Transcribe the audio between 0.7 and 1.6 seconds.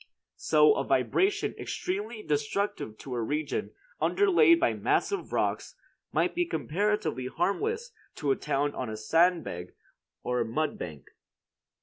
a vibration